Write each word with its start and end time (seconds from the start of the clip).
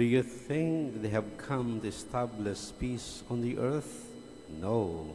Do 0.00 0.06
you 0.06 0.22
think 0.22 1.02
they 1.02 1.10
have 1.10 1.36
come 1.36 1.82
to 1.82 1.88
establish 1.88 2.72
peace 2.80 3.22
on 3.28 3.42
the 3.42 3.58
earth? 3.58 4.08
No, 4.58 5.12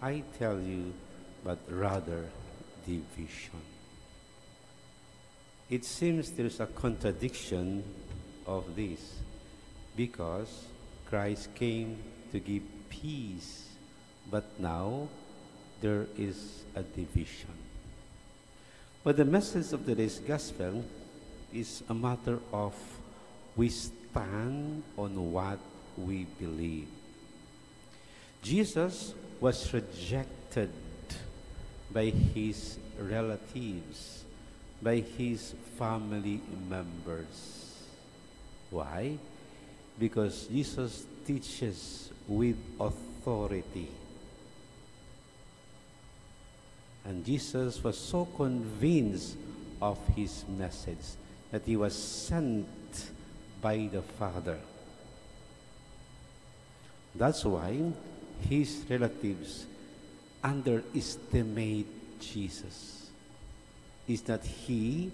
I 0.00 0.22
tell 0.38 0.60
you, 0.60 0.94
but 1.42 1.58
rather 1.68 2.30
division. 2.86 3.58
It 5.68 5.84
seems 5.84 6.30
there's 6.30 6.60
a 6.60 6.66
contradiction 6.66 7.82
of 8.46 8.76
this 8.76 9.18
because 9.96 10.62
Christ 11.06 11.52
came 11.56 11.98
to 12.30 12.38
give 12.38 12.62
peace, 12.88 13.66
but 14.30 14.44
now 14.60 15.08
there 15.80 16.06
is 16.16 16.62
a 16.76 16.84
division. 16.84 17.58
But 19.02 19.16
the 19.16 19.24
message 19.24 19.72
of 19.72 19.84
today's 19.84 20.20
gospel 20.20 20.84
is 21.52 21.82
a 21.88 21.94
matter 21.94 22.38
of 22.52 22.76
we 23.56 23.68
stand 23.68 24.82
on 24.96 25.32
what 25.32 25.58
we 25.96 26.24
believe. 26.38 26.88
Jesus 28.42 29.14
was 29.40 29.72
rejected 29.72 30.70
by 31.92 32.06
his 32.06 32.78
relatives, 32.98 34.24
by 34.80 34.96
his 34.96 35.54
family 35.78 36.40
members. 36.68 37.76
Why? 38.70 39.16
Because 39.98 40.46
Jesus 40.46 41.04
teaches 41.26 42.10
with 42.28 42.56
authority. 42.78 43.90
And 47.04 47.24
Jesus 47.24 47.82
was 47.82 47.98
so 47.98 48.26
convinced 48.36 49.36
of 49.82 49.98
his 50.14 50.44
message 50.48 51.16
that 51.50 51.62
he 51.64 51.76
was 51.76 51.94
sent 51.96 52.68
by 53.60 53.88
the 53.92 54.02
Father. 54.02 54.58
That's 57.14 57.44
why 57.44 57.92
his 58.48 58.84
relatives 58.88 59.66
underestimate 60.42 62.20
Jesus. 62.20 63.10
Is 64.08 64.26
not 64.26 64.44
he 64.44 65.10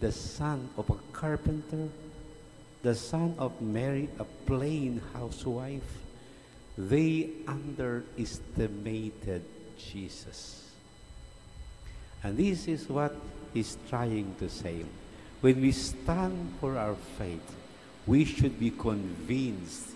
the 0.00 0.12
son 0.12 0.70
of 0.76 0.90
a 0.90 0.96
carpenter, 1.12 1.88
the 2.82 2.94
son 2.94 3.34
of 3.38 3.60
Mary, 3.60 4.08
a 4.18 4.24
plain 4.46 5.00
housewife? 5.12 5.98
They 6.78 7.30
underestimated 7.46 9.44
Jesus. 9.76 10.70
And 12.22 12.36
this 12.36 12.68
is 12.68 12.88
what 12.88 13.14
he's 13.52 13.76
trying 13.88 14.34
to 14.38 14.48
say. 14.48 14.84
When 15.42 15.60
we 15.60 15.72
stand 15.72 16.54
for 16.60 16.78
our 16.78 16.94
faith, 17.18 17.42
we 18.06 18.24
should 18.24 18.60
be 18.60 18.70
convinced, 18.70 19.90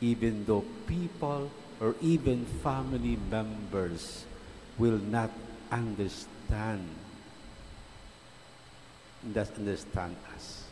even 0.00 0.46
though 0.46 0.64
people 0.86 1.50
or 1.80 1.96
even 2.00 2.46
family 2.62 3.18
members 3.30 4.24
will 4.78 4.98
not 4.98 5.30
understand, 5.72 6.86
does 9.34 9.50
understand 9.58 10.14
us. 10.34 10.70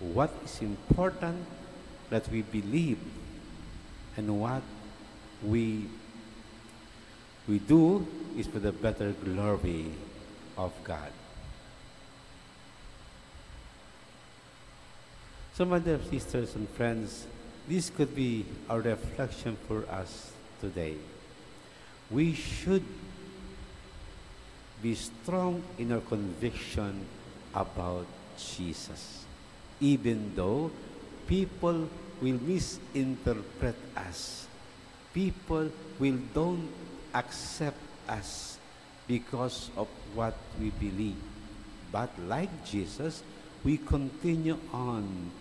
What 0.00 0.34
is 0.44 0.60
important 0.60 1.46
that 2.10 2.28
we 2.30 2.42
believe 2.42 2.98
and 4.16 4.40
what 4.40 4.62
we 5.42 5.86
we 7.46 7.60
do 7.60 8.06
is 8.36 8.48
for 8.48 8.58
the 8.58 8.72
better 8.72 9.12
glory 9.12 9.94
of 10.56 10.72
God. 10.82 11.12
So, 15.58 15.64
my 15.64 15.80
dear 15.80 15.98
sisters 16.08 16.54
and 16.54 16.70
friends, 16.70 17.26
this 17.66 17.90
could 17.90 18.14
be 18.14 18.46
a 18.70 18.78
reflection 18.78 19.58
for 19.66 19.82
us 19.90 20.30
today. 20.60 20.94
We 22.14 22.32
should 22.32 22.86
be 24.80 24.94
strong 24.94 25.64
in 25.76 25.90
our 25.90 26.00
conviction 26.06 27.02
about 27.52 28.06
Jesus, 28.38 29.26
even 29.80 30.30
though 30.36 30.70
people 31.26 31.90
will 32.22 32.38
misinterpret 32.38 33.74
us. 33.96 34.46
People 35.12 35.74
will 35.98 36.22
don't 36.32 36.70
accept 37.12 37.82
us 38.06 38.62
because 39.08 39.74
of 39.76 39.88
what 40.14 40.38
we 40.60 40.70
believe. 40.70 41.18
But 41.90 42.14
like 42.30 42.64
Jesus, 42.64 43.24
we 43.64 43.76
continue 43.76 44.56
on 44.72 45.32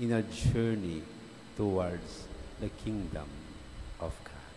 in 0.00 0.12
a 0.12 0.22
journey 0.22 1.02
towards 1.56 2.26
the 2.60 2.68
kingdom 2.84 3.28
of 4.00 4.14
God. 4.24 4.47